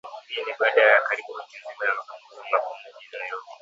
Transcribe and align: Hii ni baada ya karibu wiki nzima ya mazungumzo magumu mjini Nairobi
Hii 0.27 0.43
ni 0.43 0.53
baada 0.59 0.81
ya 0.81 1.01
karibu 1.01 1.31
wiki 1.31 1.57
nzima 1.57 1.85
ya 1.85 1.95
mazungumzo 1.95 2.41
magumu 2.51 2.81
mjini 2.97 3.19
Nairobi 3.19 3.47